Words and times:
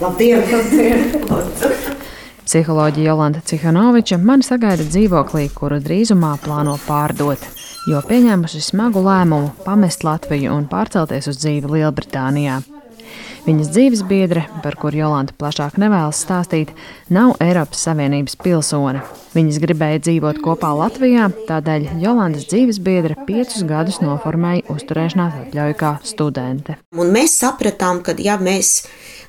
Labdien! 0.00 0.42
Labdien. 0.52 1.02
Psiholoģija 2.44 3.06
Jolanta 3.06 3.40
Cihanoviča 3.46 4.18
mani 4.18 4.42
sagaida 4.42 4.82
dzīvoklī, 4.82 5.46
kuru 5.54 5.78
drīzumā 5.82 6.32
plāno 6.42 6.74
pārdot, 6.82 7.38
jo 7.86 8.02
pieņēmusi 8.08 8.62
smagu 8.72 9.04
lēmumu 9.04 9.52
pamest 9.62 10.02
Latviju 10.04 10.50
un 10.56 10.66
pārcelties 10.70 11.30
uz 11.30 11.38
dzīvi 11.38 11.70
Lielbritānijā. 11.76 12.58
Viņas 13.44 13.70
dzīves 13.70 14.02
biedre, 14.08 14.46
par 14.64 14.74
kuru 14.80 14.98
Jolanta 15.02 15.34
plašāk 15.38 15.76
nevēlas 15.78 16.22
stāstīt, 16.24 16.70
nav 17.12 17.36
Eiropas 17.44 17.82
Savienības 17.86 18.38
pilsone. 18.40 19.02
Viņas 19.36 19.60
gribēja 19.60 20.00
dzīvot 20.06 20.40
kopā 20.42 20.72
Latvijā, 20.78 21.28
tādēļ 21.50 21.90
Jolantas 22.02 22.48
dzīves 22.50 22.80
biedre 22.82 23.18
piecus 23.28 23.62
gadus 23.68 24.00
noformēja 24.02 24.64
uzturēšanās 24.74 25.40
atļauju 25.44 25.78
kā 25.80 25.96
studente. 26.08 26.78
Un 26.96 27.12
mēs 27.14 27.36
sapratām, 27.44 28.00
ka 28.06 28.16
ja 28.18 28.40
mēs 28.40 28.78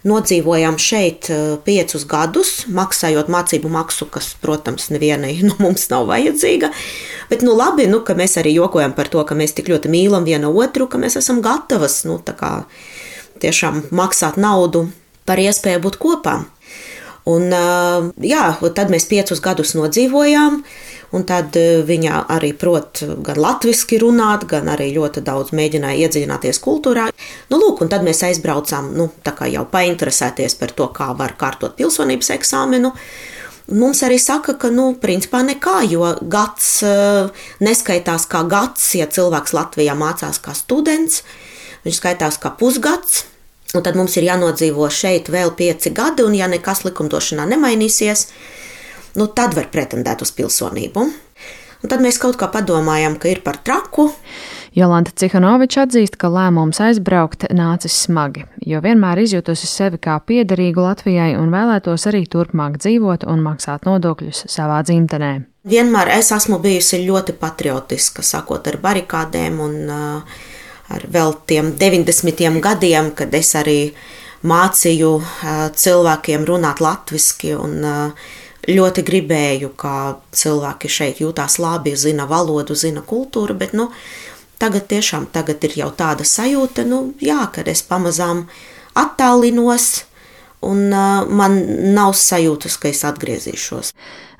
nodzīvojām 0.06 0.78
šeit 0.82 1.30
eh, 1.34 1.44
piecus 1.66 2.06
gadus, 2.10 2.54
maksājot 2.72 3.30
mācību 3.32 3.72
maksu, 3.74 4.08
kas, 4.14 4.34
protams, 4.42 4.90
nevienai 4.94 5.34
no 5.48 5.58
mums 5.62 5.88
nav 5.92 6.08
vajadzīga. 6.12 6.72
Bet, 7.32 7.46
nu, 7.46 7.56
labi, 7.58 7.90
nu, 7.92 8.04
ka 8.06 8.18
mēs 8.18 8.38
arī 8.42 8.56
jokojam 8.56 8.94
par 8.98 9.10
to, 9.12 9.24
ka 9.26 9.38
mēs 9.38 9.56
tik 9.58 9.72
ļoti 9.74 9.92
mīlam 9.92 10.28
vienu 10.28 10.54
otru, 10.54 10.88
ka 10.88 11.02
mēs 11.02 11.18
esam 11.22 11.42
gatavas, 11.46 12.04
nu, 12.06 12.20
kā 12.22 12.54
tiešām 13.42 13.88
maksāt 13.96 14.38
naudu 14.40 14.88
par 15.26 15.42
iespēju 15.42 15.82
būt 15.84 15.98
kopā. 16.02 16.44
Un, 17.26 17.50
jā, 18.22 18.44
tad 18.78 18.92
mēs 18.94 19.08
piecus 19.10 19.40
gadus 19.42 19.72
nodzīvojām, 19.74 20.60
un 21.18 21.24
tad 21.26 21.56
viņa 21.88 22.20
arī 22.36 22.52
prot 22.54 23.02
gan 23.26 23.40
latviešu 23.42 23.98
runāt, 24.04 24.46
gan 24.50 24.70
arī 24.70 24.92
ļoti 24.94 25.24
daudz 25.26 25.56
mēģināja 25.58 26.06
iedziļināties 26.06 26.62
kultūrā. 26.62 27.08
Nu, 27.50 27.58
lūk, 27.58 27.82
un 27.82 27.90
tad 27.90 28.06
mēs 28.06 28.22
aizbraucām, 28.30 28.94
nu, 28.94 29.10
tā 29.26 29.34
kā 29.38 29.50
jau 29.50 29.66
painteresēties 29.72 30.58
par 30.62 30.76
to, 30.78 30.92
kā 30.94 31.10
var 31.18 31.34
kārtot 31.40 31.74
pilsonības 31.80 32.30
eksāmenu. 32.38 32.94
Mums 33.74 34.04
arī 34.06 34.20
saka, 34.22 34.54
ka, 34.62 34.70
nu, 34.70 34.92
principā 35.02 35.42
nekā, 35.42 35.80
jo 35.90 36.06
gads 36.30 36.84
neskaitās 37.66 38.30
kā 38.30 38.44
gads, 38.46 38.92
ja 39.00 39.10
cilvēks 39.10 39.58
Latvijā 39.58 39.98
mācās 39.98 40.38
kā 40.38 40.54
students. 40.54 41.24
Viņš 41.86 41.98
skaitās 41.98 42.38
kā 42.42 42.54
pusgads, 42.54 43.24
un 43.76 43.86
tad 43.86 43.98
mums 44.00 44.16
ir 44.18 44.28
jānodzīvo 44.30 44.88
šeit 44.92 45.30
vēl 45.34 45.54
pieci 45.58 45.92
gadi, 45.96 46.26
un 46.26 46.36
ja 46.38 46.50
nekas 46.52 46.86
likumdošanā 46.88 47.48
nemainīsies, 47.52 48.28
nu, 49.20 49.28
tad 49.28 49.56
var 49.58 49.70
pretendēt 49.74 50.24
uz 50.26 50.34
pilsonību. 50.36 51.06
Un 51.84 51.92
tad 51.92 52.02
mēs 52.02 52.18
kaut 52.18 52.40
kā 52.40 52.48
padomājām, 52.50 53.20
ka 53.22 53.30
ir 53.30 53.44
par 53.46 53.60
traku. 53.62 54.08
Jolanta 54.76 55.14
Cihanoviča 55.16 55.86
atzīst, 55.86 56.18
ka 56.20 56.28
lēmums 56.34 56.82
aizbraukt 56.84 57.46
nācis 57.56 57.94
smagi, 58.08 58.44
jo 58.66 58.82
vienmēr 58.84 59.22
izjutusi 59.22 59.70
sevi 59.70 60.00
kā 60.02 60.18
piederīgu 60.20 60.84
Latvijai 60.84 61.36
un 61.40 61.54
vēlētos 61.54 62.08
arī 62.10 62.26
turpmāk 62.32 62.80
dzīvot 62.82 63.24
un 63.32 63.44
maksāt 63.46 63.88
nodokļus 63.88 64.48
savā 64.52 64.82
dzimtenē. 64.88 65.32
Vienmēr 65.70 66.12
es 66.18 66.34
esmu 66.36 66.60
bijusi 66.62 67.06
ļoti 67.06 67.38
patriotiska, 67.40 68.26
sakot 68.26 68.68
ar 68.68 68.82
barikādēm 68.84 69.62
un 69.64 69.78
uh, 69.86 70.44
ar 70.94 71.06
vēl 71.12 71.36
tiem 71.50 71.74
90. 71.80 72.60
gadiem, 72.62 73.12
kad 73.18 73.34
es 73.34 73.54
arī 73.58 73.80
mācīju 74.46 75.12
cilvēkiem 75.76 76.46
runāt 76.46 76.82
latviešu 76.84 77.56
un 77.58 77.78
ļoti 78.66 79.04
gribēju, 79.06 79.72
kā 79.78 79.98
cilvēki 80.34 80.90
šeit 80.90 81.22
jūtās 81.22 81.60
labi, 81.62 81.96
zina 81.98 82.26
valodu, 82.30 82.76
zina 82.76 83.04
kultūru, 83.06 83.54
bet 83.58 83.74
nu, 83.78 83.90
tagad 84.62 84.88
tiešām 84.90 85.28
tagad 85.34 85.64
ir 85.68 85.78
jau 85.82 85.92
tāda 85.94 86.26
sajūta, 86.26 86.86
nu, 86.88 87.14
jā, 87.22 87.44
kad 87.54 87.70
es 87.70 87.84
pamazām 87.86 88.46
attālinos 88.98 90.06
un 90.62 90.86
uh, 90.94 91.26
man 91.28 91.58
nav 91.96 92.16
sajūtas, 92.18 92.78
ka 92.80 92.92
es 92.92 93.04
atgriezīšos. 93.08 93.94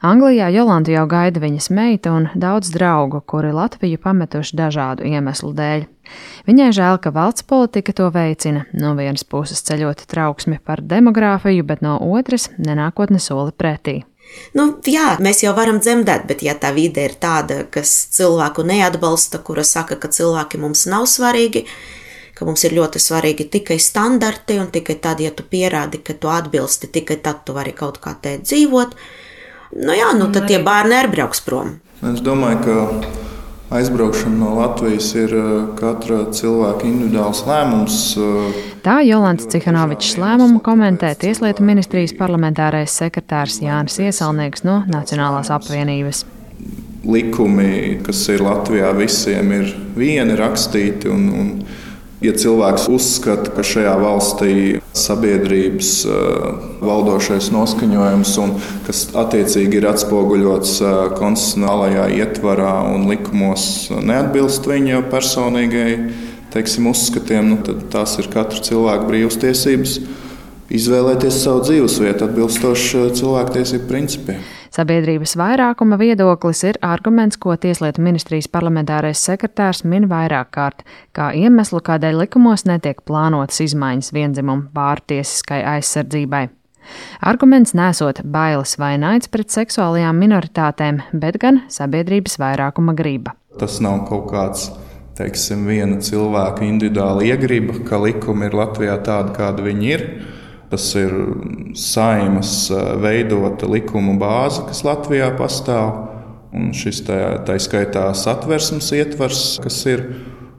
Anglijā 0.06 0.52
Jolanta 0.54 0.92
jau 0.94 1.06
gaida 1.10 1.42
viņas 1.42 1.72
meita 1.74 2.12
un 2.14 2.28
daudz 2.38 2.70
draugu, 2.74 3.24
kuri 3.26 3.54
Latviju 3.56 3.98
pametuši 4.04 4.58
dažādu 4.60 5.08
iemeslu 5.08 5.54
dēļ. 5.58 5.86
Viņai 6.46 6.68
žēl, 6.78 7.00
ka 7.02 7.10
valsts 7.16 7.46
politika 7.50 7.96
to 7.96 8.12
veicina, 8.14 8.68
no 8.78 8.94
vienas 9.00 9.26
puses 9.26 9.64
ceļot 9.66 10.06
trauksmi 10.12 10.60
par 10.62 10.84
demogrāfiju, 10.86 11.66
bet 11.66 11.82
no 11.82 11.98
otras 11.98 12.52
nenākotne 12.58 13.22
soli 13.24 13.56
pretī. 13.56 14.04
Nu, 14.58 14.68
jā, 14.90 15.16
mēs 15.22 15.44
jau 15.46 15.54
varam 15.58 15.80
dzemdēt, 15.82 16.26
bet 16.30 16.42
ja 16.46 16.56
tā 16.60 16.72
vide 16.76 17.06
ir 17.08 17.18
tāda, 17.22 17.64
kas 17.72 17.94
cilvēku 18.16 18.66
neatbalsta, 18.68 19.42
kura 19.46 19.66
saka, 19.66 19.98
ka 20.02 20.10
cilvēki 20.12 20.60
mums 20.62 20.86
nav 20.90 21.06
svarīgi, 21.10 21.66
ka 22.36 22.46
mums 22.48 22.66
ir 22.68 22.76
ļoti 22.76 23.00
svarīgi 23.00 23.48
tikai 23.58 23.78
standarti, 23.80 24.60
un 24.60 24.72
tikai 24.74 24.98
tad, 25.02 25.24
ja 25.24 25.32
tu 25.32 25.46
pierādi, 25.48 26.02
ka 26.04 26.18
tu 26.20 26.32
atbilsti, 26.32 26.92
tikai 26.92 27.22
tad 27.24 27.46
tu 27.48 27.56
vari 27.56 27.72
kaut 27.76 28.02
kā 28.04 28.16
te 28.22 28.38
dzīvot. 28.44 28.98
Nu 29.76 29.96
jā, 29.96 30.12
nu 30.20 30.30
tad 30.36 30.50
tie 30.52 30.60
bērni 30.64 31.00
arī 31.00 31.16
brauks 31.16 31.42
prom. 31.46 31.78
Es 32.06 32.20
domāju, 32.24 32.60
ka 32.66 33.76
aizbraukšana 33.76 34.38
no 34.38 34.52
Latvijas 34.60 35.10
ir 35.18 35.34
uh, 35.36 35.52
katra 35.80 36.26
cilvēka 36.36 36.86
individuāls 36.88 37.46
lēmums. 37.48 38.00
Uh, 38.20 38.64
Tā 38.86 39.00
Jolants 39.02 39.48
Cihanovičs 39.50 40.20
lēmumu 40.22 40.60
komentē 40.66 41.16
Tieslietu 41.18 41.66
ministrijas 41.66 42.14
parlamentārais 42.20 42.94
sekretārs 42.94 43.58
Jānis 43.64 43.98
Iesalnieks 44.04 44.62
no 44.68 44.84
Nacionālās 44.92 45.50
apvienības. 45.56 46.22
Likumi, 47.06 47.98
kas 48.06 48.22
ir 48.34 48.44
Latvijā, 48.46 48.92
visiem 48.98 49.52
ir 49.58 49.74
vieni 49.98 50.38
rakstīti. 50.38 51.10
Un, 51.10 51.26
un 51.34 51.50
Ja 52.24 52.32
cilvēks 52.32 52.86
uzskata, 52.90 53.52
ka 53.52 53.64
šajā 53.66 53.94
valstī 54.00 54.54
sabiedrības 54.96 55.90
valdošais 56.80 57.50
noskaņojums, 57.52 58.32
un 58.40 58.54
kas 58.88 59.02
attiecīgi 59.20 59.82
ir 59.82 59.90
atspoguļots 59.92 60.78
konstitucionālajā 61.20 62.08
ietvarā 62.22 62.78
un 62.94 63.10
likumos, 63.12 63.90
neatbilst 63.92 64.70
viņa 64.72 65.04
personīgai 65.12 65.90
teiksim, 66.56 66.88
uzskatiem, 66.88 67.52
nu, 67.52 67.60
tad 67.68 67.84
tās 67.92 68.16
ir 68.22 68.32
katra 68.32 68.64
cilvēka 68.64 69.10
brīvas 69.10 69.36
tiesības 69.42 69.98
izvēlēties 70.74 71.40
savu 71.44 71.64
dzīvesvietu 71.66 72.28
atbilstoši 72.28 73.04
cilvēktiesību 73.20 73.90
principiem. 73.90 74.44
Sabiedrības 74.76 75.38
vairākuma 75.40 75.96
viedoklis 76.02 76.66
ir 76.68 76.80
arguments, 76.84 77.38
ko 77.40 77.56
Tieslietu 77.56 78.04
ministrijas 78.04 78.50
parlamentārais 78.52 79.22
sekretārs 79.24 79.86
min 79.88 80.10
vairāk 80.12 80.52
kārt, 80.58 80.84
kā 81.16 81.30
iemeslu, 81.38 81.80
kādēļ 81.80 82.20
likumos 82.26 82.66
netiek 82.68 83.00
plānotas 83.08 83.62
izmaiņas 83.64 84.12
vienzimumu 84.16 84.68
pārtiesiskai 84.76 85.62
aizsardzībai. 85.78 86.50
Arguments 87.26 87.74
nesot 87.74 88.20
bailes 88.22 88.76
vai 88.78 88.96
naids 89.02 89.32
pret 89.32 89.54
seksuālajām 89.54 90.20
minoritātēm, 90.22 91.02
bet 91.14 91.40
gan 91.42 91.64
sabiedrības 91.72 92.38
vairākuma 92.42 92.94
griba. 92.98 93.34
Tas 93.60 93.80
nav 93.82 94.04
kaut 94.10 94.28
kāds 94.34 94.68
teiksim, 95.16 95.64
viena 95.70 96.02
cilvēka 96.04 96.66
individuāla 96.68 97.24
iegriba, 97.26 97.80
ka 97.88 98.00
likumi 98.04 98.50
ir 98.50 98.58
Latvijā 98.60 98.98
tādi, 99.06 99.36
kādi 99.38 99.70
viņi 99.70 99.94
ir. 99.96 100.04
Tas 100.72 100.88
ir 100.98 101.14
saimas 101.78 102.72
veidota 103.04 103.70
likuma 103.70 104.16
bāze, 104.20 104.64
kas 104.68 104.84
Latvijā 104.88 105.30
pastāv. 105.38 106.12
Un 106.56 106.72
šis 106.76 107.02
tā, 107.06 107.20
tā 107.46 107.58
skaitā 107.60 108.08
satversmes 108.16 108.92
ietvars, 108.96 109.44
kas 109.64 109.82
ir. 109.92 110.08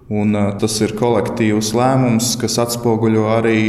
Un, 0.06 0.37
tas 0.61 0.77
ir 0.84 0.93
kolektīvs 0.94 1.72
lēmums, 1.75 2.37
kas 2.39 2.61
atspoguļo 2.62 3.25
arī 3.41 3.62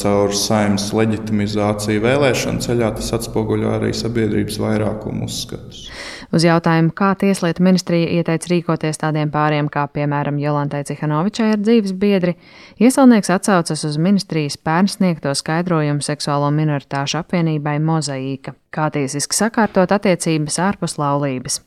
caur 0.00 0.34
saimnes 0.36 0.90
leģitimizāciju 0.92 2.02
vēlēšanu 2.04 2.64
ceļā, 2.64 2.90
tas 2.98 3.12
atspoguļo 3.16 3.70
arī 3.78 3.94
sabiedrības 3.96 4.58
vairākumu 4.60 5.28
uzskatus. 5.28 5.86
Uz 6.34 6.42
jautājumu, 6.42 6.90
kā 6.98 7.12
Tieslietu 7.14 7.62
ministrija 7.62 8.08
ieteica 8.16 8.48
rīkoties 8.50 8.98
tādiem 8.98 9.30
pāriem 9.30 9.68
kā, 9.70 9.84
piemēram, 9.94 10.40
Jolantai 10.42 10.80
Cihanovičai 10.88 11.52
ar 11.54 11.60
dzīves 11.62 11.92
biedri, 11.94 12.34
iesaulnieks 12.82 13.30
atsaucas 13.30 13.84
uz 13.86 13.98
ministrijas 14.02 14.56
pērn 14.58 14.90
sniegto 14.90 15.30
skaidrojumu 15.38 16.02
seksuālo 16.02 16.48
minoritāšu 16.56 17.20
apvienībai 17.20 17.76
Mozaīka, 17.84 18.56
kā 18.74 18.88
tiesiski 18.96 19.38
sakārtot 19.38 19.94
attiecības 19.94 20.58
ārpus 20.64 20.98
laulības. 20.98 21.60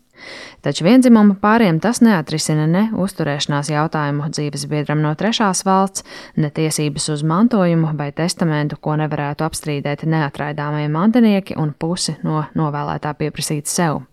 Taču 0.65 0.83
vienzimuma 0.83 1.37
pāriem 1.39 1.79
tas 1.79 2.01
neatrisina 2.03 2.65
ne 2.67 2.83
uzturēšanās 2.97 3.69
jautājumu 3.71 4.27
dzīves 4.33 4.67
biedram 4.67 4.99
no 5.05 5.13
trešās 5.15 5.63
valsts, 5.63 6.03
ne 6.35 6.51
tiesības 6.51 7.07
uz 7.15 7.23
mantojumu 7.23 7.93
vai 7.95 8.09
testamentu, 8.11 8.81
ko 8.81 8.97
nevarētu 8.99 9.47
apstrīdēt 9.47 10.03
neatraidāmie 10.09 10.89
mantinieki 10.91 11.55
un 11.55 11.71
pusi 11.79 12.17
no 12.27 12.43
novēlētā 12.57 13.15
pieprasīt 13.21 13.71
sev. 13.71 14.03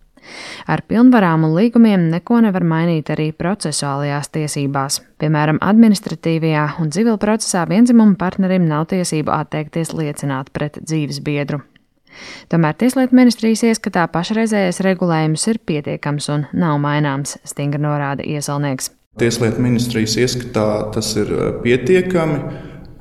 Ar 0.67 0.81
pilnvarām 0.87 1.45
un 1.47 1.53
līgumiem 1.57 2.09
neko 2.13 2.41
nevar 2.45 2.65
mainīt 2.67 3.11
arī 3.13 3.29
procesuālajās 3.35 4.31
tiesībās. 4.35 4.99
Piemēram, 5.21 5.61
administratīvajā 5.61 6.65
un 6.81 6.91
civil 6.95 7.19
procesā 7.21 7.67
vienzimuma 7.69 8.17
partnerim 8.19 8.67
nav 8.69 8.89
tiesību 8.93 9.33
atteikties 9.35 9.93
liecināt 9.95 10.51
pret 10.55 10.81
dzīves 10.83 11.21
biedru. 11.25 11.61
Tomēr 12.51 12.75
Tieslietu 12.79 13.15
ministrijas 13.17 13.65
ieskatā 13.69 14.05
pašreizējais 14.11 14.79
regulējums 14.85 15.47
ir 15.51 15.59
pietiekams 15.67 16.29
un 16.31 16.45
nav 16.55 16.77
maināms, 16.83 17.35
stingri 17.47 17.81
norāda 17.83 18.23
iesalnieks. 18.23 18.91
Tieslietu 19.19 19.63
ministrijas 19.63 20.17
ieskatā 20.19 20.67
tas 20.95 21.13
ir 21.19 21.31
eh, 21.31 21.51
pietiekami, 21.63 22.39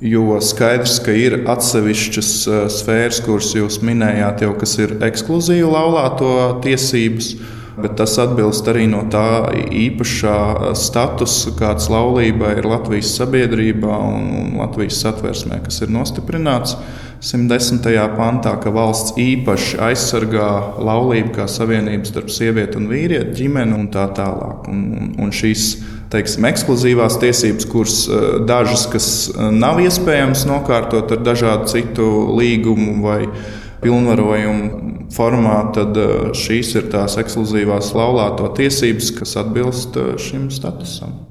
Jo 0.02 0.40
skaidrs, 0.42 0.96
ka 1.04 1.12
ir 1.14 1.36
atsevišķas 1.46 2.30
sfēras, 2.74 3.20
kuras 3.22 3.52
jūs 3.54 3.78
minējāt, 3.86 4.42
jau 4.42 4.54
kas 4.58 4.74
ir 4.82 4.96
ekskluzīvi 5.06 5.68
laulāto 5.70 6.32
tiesības, 6.64 7.36
bet 7.80 7.96
tas 7.98 8.16
atbilst 8.22 8.68
arī 8.70 8.86
no 8.90 9.02
tā 9.10 9.50
īpašā 9.74 10.74
statusa, 10.78 11.54
kāds 11.58 11.88
laulībai 11.92 12.58
ir 12.60 12.68
Latvijas 12.70 13.14
sabiedrībā 13.18 13.96
un 14.10 14.54
Latvijas 14.60 15.00
satversmē, 15.04 15.62
kas 15.64 15.82
ir 15.82 15.94
nostiprināts. 15.94 16.76
110. 17.24 17.80
pantā, 18.18 18.52
ka 18.60 18.68
valsts 18.74 19.14
īpaši 19.16 19.78
aizsargā 19.80 20.48
laulību 20.84 21.32
kā 21.38 21.46
savienību 21.48 22.10
starp 22.10 22.28
sievieti 22.28 22.76
un 22.76 22.90
vīrieti, 22.90 23.38
ģimeni 23.38 23.72
un 23.78 23.86
tā 23.94 24.04
tālāk. 24.12 24.68
Un, 24.68 24.82
un, 24.98 25.12
un 25.24 25.32
šīs 25.32 25.70
teiksim, 26.12 26.44
ekskluzīvās 26.50 27.18
tiesības, 27.22 27.68
kuras 27.70 27.98
eh, 28.08 28.26
dažas, 28.48 28.86
kas 28.92 29.08
eh, 29.32 29.48
nav 29.54 29.80
iespējams 29.82 30.44
nokārtot 30.50 31.16
ar 31.16 31.24
dažādu 31.24 31.70
citu 31.72 32.10
līgumu 32.36 32.98
vai 33.04 33.22
pilnvarojumu 33.84 35.03
formā, 35.14 35.58
tad 35.76 35.96
eh, 36.00 36.32
šīs 36.36 36.74
ir 36.80 36.90
tās 36.94 37.18
ekskluzīvās 37.22 37.94
laulāto 37.96 38.50
tiesības, 38.58 39.14
kas 39.20 39.36
atbilst 39.44 39.98
šim 40.20 40.50
statusam. 40.54 41.22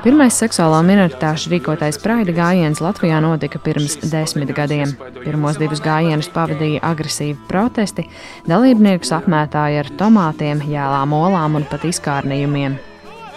Pirmais 0.00 0.32
seksuālā 0.32 0.78
minoritāšu 0.80 1.50
rīkotais 1.52 1.98
praida 2.00 2.32
gājiens 2.32 2.78
Latvijā 2.80 3.18
notika 3.20 3.60
pirms 3.60 3.98
desmit 4.08 4.48
gadiem. 4.56 4.94
Pirmos 5.18 5.58
divus 5.60 5.82
gājienus 5.84 6.30
pavadīja 6.32 6.80
agresīvi 6.88 7.36
protesti, 7.50 8.06
dalībniekus 8.48 9.12
apmētāja 9.18 9.84
ar 9.84 9.92
tomātiem, 10.00 10.64
jēlām, 10.72 11.12
olām 11.12 11.60
un 11.60 11.68
pat 11.68 11.84
izkārnījumiem. 11.90 12.78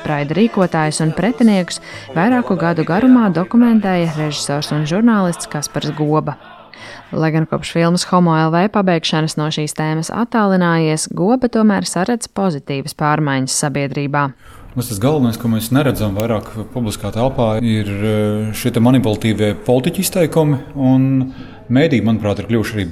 Praida 0.07 0.39
rīkotājus 0.39 1.03
un 1.03 1.11
pretiniekus 1.19 1.83
vairāku 2.15 2.55
gadu 2.59 2.87
garumā 2.87 3.27
dokumentēja 3.35 4.15
režisors 4.21 4.71
un 4.71 4.87
žurnālists 4.87 5.51
Kaspars 5.51 5.91
Goba. 5.99 6.39
Lai 7.13 7.29
gan 7.33 7.45
kopš 7.49 7.75
filmas 7.75 8.07
Homo 8.09 8.33
LV 8.47 8.67
pabeigšanas 8.73 9.37
no 9.37 9.49
šīs 9.53 9.75
tēmas 9.77 10.11
attālinājies, 10.13 11.09
Goba 11.13 11.49
tomēr 11.51 11.87
saredz 11.87 12.29
pozitīvas 12.33 12.97
pārmaiņas 12.99 13.57
sabiedrībā. 13.65 14.27
Mums 14.73 14.89
tas 14.89 14.97
galvenais, 15.01 15.37
ko 15.37 15.51
mēs 15.51 15.69
neredzam 15.69 16.15
vairāk 16.17 16.47
publiskā 16.73 17.11
telpā, 17.13 17.59
ir 17.61 17.89
e, 17.93 18.13
šie 18.57 18.71
manipulatīvie 18.81 19.51
politiķi 19.67 20.01
izteikumi. 20.01 20.57
Mēdī, 21.73 21.99
manuprāt, 22.01 22.41
ir 22.41 22.49
kļuvuši 22.49 22.79
arī 22.79 22.87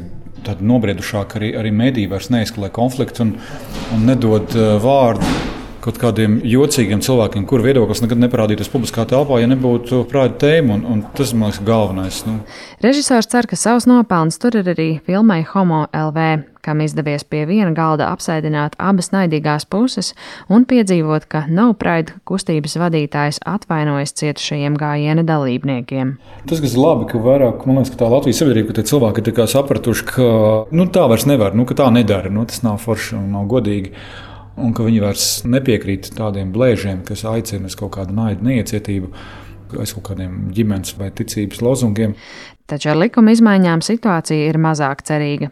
nobriedušāki. 0.62 1.40
Arī, 1.40 1.50
arī 1.58 1.72
mēdī 1.74 2.06
vairs 2.12 2.30
neizskalē 2.34 2.70
konflikts 2.76 3.26
un, 3.26 3.34
un 3.96 4.06
nedod 4.10 4.54
e, 4.54 4.68
vārdu 4.84 5.26
kaut 5.81 5.98
kādiem 6.01 6.39
jocīgiem 6.48 7.01
cilvēkiem, 7.04 7.45
kuru 7.50 7.66
viedoklis 7.66 8.04
nekad 8.04 8.22
neparādītos 8.22 8.69
publiskā 8.72 9.06
telpā, 9.10 9.42
ja 9.42 9.50
nebūtu 9.51 10.04
prāta 10.12 10.45
tēma. 10.45 10.78
Un, 10.78 10.86
un 10.86 11.04
tas, 11.18 11.33
man 11.33 11.50
liekas, 11.50 11.62
ir 11.62 11.68
galvenais. 11.68 12.22
Nu. 12.28 12.38
Režisors 12.83 13.30
cer, 13.31 13.50
ka 13.50 13.60
savus 13.60 13.89
nopelnus 13.89 14.39
tur 14.42 14.60
ir 14.62 14.72
arī 14.75 14.89
filmai 15.07 15.42
Homo 15.51 15.88
LV, 15.89 16.30
kam 16.62 16.81
izdevies 16.86 17.25
pie 17.25 17.42
viena 17.50 17.72
galda 17.75 18.12
apsēdināt 18.13 18.78
abas 18.81 19.10
naidīgās 19.13 19.66
puses 19.69 20.13
un 20.51 20.66
piedzīvot, 20.69 21.25
ka 21.31 21.44
nav 21.50 21.74
praida 21.81 22.16
kustības 22.30 22.78
vadītājs 22.81 23.42
atvainojas 23.50 24.13
cietušajiem 24.22 24.78
gājiena 24.80 25.25
dalībniekiem. 25.28 26.16
Tas, 26.45 26.62
kas 26.62 26.75
ir 26.75 26.83
labi, 26.83 27.10
ka 27.12 27.22
vairāk, 27.22 27.66
man 27.66 27.81
liekas, 27.81 27.94
ka 27.95 28.04
tā 28.04 28.12
Latvijas 28.13 28.44
sabiedrība, 28.44 28.72
ka 28.72 28.80
tie 28.80 28.89
cilvēki 28.94 29.25
ir 29.25 29.45
sapratuši, 29.56 30.10
ka 30.13 30.28
nu, 30.69 30.89
tā 30.94 31.07
vairs 31.10 31.25
nevar, 31.30 31.57
nu, 31.57 31.66
ka 31.69 31.78
tā 31.81 31.89
nedara, 31.94 32.30
nu, 32.33 32.45
tas 32.45 32.62
nav 32.66 32.78
forši 32.83 33.18
un 33.18 33.31
nav 33.33 33.50
godīgi 33.50 33.95
un 34.62 34.74
ka 34.78 34.86
viņi 34.86 35.02
vairs 35.04 35.28
nepiekrīt 35.48 36.12
tādiem 36.18 36.52
blēžiem, 36.56 37.02
kas 37.08 37.25
aicina 37.30 37.69
uz 37.69 37.78
kaut 37.80 37.96
kādu 37.98 38.16
naidu 38.18 38.46
neiecietību, 38.48 39.12
aiz 39.79 39.95
kaut 39.95 40.09
kādiem 40.12 40.51
ģimenes 40.56 40.97
vai 41.00 41.12
ticības 41.15 41.63
lozungiem. 41.63 42.18
Taču 42.71 42.91
ar 42.94 43.00
likuma 43.01 43.33
izmaiņām 43.35 43.81
situācija 43.83 44.47
ir 44.47 44.59
mazāk 44.62 45.01
cerīga. 45.07 45.50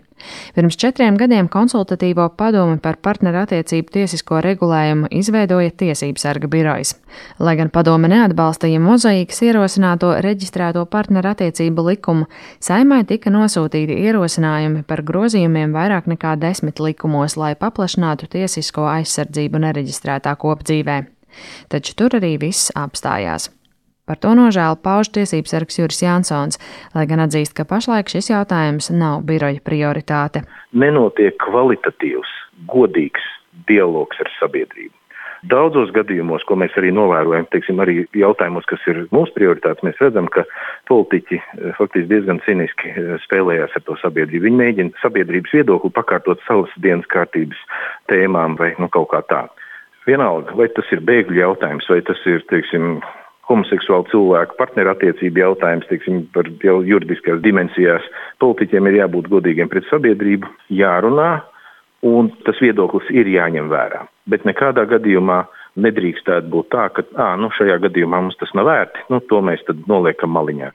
Pirms 0.55 0.75
četriem 0.79 1.17
gadiem 1.19 1.47
konsultatīvo 1.51 2.25
padomi 2.39 2.77
par 2.83 2.97
partnerattiecību 3.03 3.93
tiesisko 3.95 4.39
regulējumu 4.43 5.09
izveidoja 5.19 5.71
Tiesības 5.79 6.25
sarga 6.27 6.47
birojas. 6.51 6.93
Lai 7.39 7.55
gan 7.59 7.71
padome 7.75 8.11
neatbalstīja 8.11 8.79
mozaīkas 8.83 9.41
ierosināto 9.47 10.13
reģistrēto 10.23 10.85
partnerattiecību 10.91 11.87
likumu, 11.89 12.27
saimai 12.63 13.03
tika 13.07 13.31
nosūtīti 13.35 13.99
ierosinājumi 14.07 14.83
par 14.87 15.03
grozījumiem 15.07 15.75
vairāk 15.75 16.07
nekā 16.11 16.35
desmit 16.39 16.79
likumos, 16.83 17.35
lai 17.39 17.55
paplašinātu 17.59 18.31
tiesisko 18.35 18.87
aizsardzību 18.95 19.63
nereģistrētā 19.67 20.35
kopdzīvē. 20.39 20.99
Taču 21.71 21.95
tur 21.95 22.19
arī 22.19 22.35
viss 22.41 22.71
apstājās. 22.75 23.51
Par 24.09 24.17
to 24.17 24.33
nožēlu 24.33 24.79
pauž 24.81 25.11
tiesības 25.13 25.51
sargs 25.53 25.77
Juris 25.77 26.01
Jansons, 26.01 26.57
lai 26.97 27.05
gan 27.05 27.21
atzīst, 27.27 27.53
ka 27.53 27.67
pašlaik 27.69 28.09
šis 28.09 28.31
jautājums 28.31 28.89
nav 28.89 29.21
biroja 29.29 29.61
prioritāte. 29.61 30.47
Nenotiek 30.73 31.37
kvalitatīvs, 31.43 32.31
godīgs 32.73 33.27
dialogs 33.69 34.17
ar 34.23 34.31
sabiedrību. 34.39 34.95
Daudzos 35.47 35.93
gadījumos, 35.95 36.41
ko 36.49 36.57
mēs 36.59 36.73
arī 36.75 36.89
novērojam, 36.91 37.45
teiksim, 37.53 37.77
arī 37.79 38.01
jautājumos, 38.17 38.65
kas 38.67 38.81
ir 38.91 39.05
mūsu 39.15 39.31
prioritātes, 39.37 39.85
mēs 39.85 40.01
redzam, 40.01 40.27
ka 40.33 40.43
politiķi 40.89 41.37
eh, 41.37 41.69
faktiski 41.77 42.09
diezgan 42.09 42.41
ciniski 42.43 42.91
eh, 42.91 43.13
spēlējās 43.23 43.77
ar 43.77 43.85
to 43.87 43.95
sabiedrību. 44.01 44.47
Viņi 44.49 44.61
mēģina 44.63 45.03
sabiedrības 45.03 45.53
viedokli 45.55 45.93
pakārtot 45.95 46.43
savas 46.47 46.73
dienas 46.83 47.07
kārtības 47.13 47.61
tēmām 48.11 48.57
vai 48.59 48.73
nu, 48.81 48.89
kaut 48.91 49.13
kā 49.13 49.21
tā. 49.31 49.45
Vienalga, 50.09 50.57
vai 50.57 50.67
tas 50.75 50.91
ir 50.91 51.05
bēgļu 51.07 51.39
jautājums, 51.39 51.87
vai 51.87 52.01
tas 52.03 52.19
ir, 52.27 52.43
teiksim, 52.51 52.97
homoseksuālu 53.49 54.07
cilvēku 54.11 54.57
partnerattiecību 54.59 55.41
jautājums, 55.41 55.87
teiksim, 55.89 56.23
par 56.35 56.49
jau 56.63 56.79
juridiskās 56.85 57.41
dimensijās. 57.43 58.05
Politiķiem 58.43 58.89
ir 58.91 58.99
jābūt 59.01 59.29
godīgiem 59.33 59.71
pret 59.71 59.87
sabiedrību, 59.89 60.49
jārunā, 60.79 61.31
un 62.05 62.29
tas 62.45 62.59
viedoklis 62.63 63.09
ir 63.11 63.29
jāņem 63.29 63.71
vērā. 63.71 64.05
Bet 64.29 64.45
nekādā 64.47 64.85
gadījumā 64.89 65.43
nedrīkstētu 65.83 66.49
būt 66.51 66.69
tā, 66.73 66.85
ka 66.95 67.03
à, 67.15 67.29
nu, 67.39 67.49
šajā 67.55 67.79
gadījumā 67.85 68.21
mums 68.23 68.37
tas 68.39 68.51
nav 68.57 68.67
vērti. 68.69 69.05
Nu, 69.13 69.21
to 69.29 69.41
mēs 69.45 69.63
noliekam 69.89 70.33
maliņā. 70.35 70.71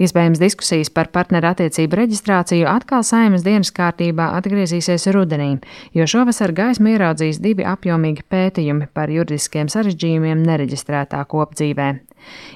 Iespējams, 0.00 0.40
diskusijas 0.42 0.90
par 0.94 1.10
partnerattiecību 1.14 2.00
reģistrāciju 2.00 2.68
atkal 2.70 3.04
saimas 3.06 3.44
dienas 3.46 3.72
kārtībā 3.74 4.30
atgriezīsies 4.38 5.06
rudenī, 5.14 5.52
jo 5.96 6.08
šovasar 6.10 6.54
gaismu 6.56 6.94
ieraudzīs 6.94 7.42
divi 7.44 7.66
apjomīgi 7.68 8.26
pētījumi 8.30 8.90
par 8.94 9.12
juridiskiem 9.12 9.70
sarežģījumiem 9.72 10.42
nereģistrētā 10.48 11.22
kopdzīvē. 11.30 11.92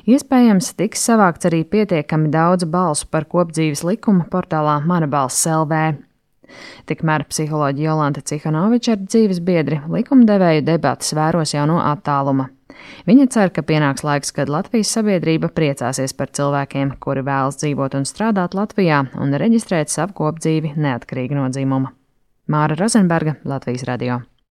Iespējams, 0.09 0.73
tiks 0.81 1.02
savākts 1.05 1.49
arī 1.50 1.62
pietiekami 1.69 2.31
daudz 2.33 2.64
balsu 2.64 3.09
par 3.12 3.28
kopdzīves 3.28 3.85
likumu 3.85 4.25
portālā 4.33 4.78
Mana 4.88 5.11
balss 5.11 5.45
LV. 5.45 6.08
Tikmēr 6.90 7.26
psiholoģija 7.31 7.90
Jolanta 7.90 8.23
Cihanoviča 8.25 8.95
ar 8.97 9.02
dzīves 9.05 9.43
biedri 9.45 9.81
likumdevēju 9.88 10.64
debatas 10.67 11.14
vēros 11.17 11.55
jau 11.55 11.67
no 11.71 11.81
attāluma. 11.83 12.50
Viņa 13.09 13.26
cer, 13.35 13.52
ka 13.55 13.64
pienāks 13.67 14.05
laiks, 14.07 14.33
kad 14.37 14.50
Latvijas 14.52 14.93
sabiedrība 14.95 15.50
priecāsies 15.55 16.14
par 16.17 16.31
cilvēkiem, 16.35 16.95
kuri 17.02 17.25
vēlas 17.26 17.61
dzīvot 17.62 17.99
un 17.99 18.09
strādāt 18.09 18.57
Latvijā 18.59 19.05
un 19.19 19.35
reģistrēt 19.43 19.93
savu 19.93 20.17
kopdzīvi 20.23 20.76
neatkarīgi 20.78 21.38
no 21.38 21.49
dzimuma. 21.52 21.95
Māra 22.49 22.78
Rozenberga, 22.78 23.38
Latvijas 23.45 23.87
radio. 23.88 24.23